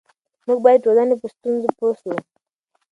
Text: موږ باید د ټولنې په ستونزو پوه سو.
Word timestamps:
موږ 0.45 0.59
باید 0.65 0.79
د 0.81 0.83
ټولنې 0.85 1.15
په 1.21 1.27
ستونزو 1.33 1.69
پوه 1.77 1.93
سو. 2.01 2.13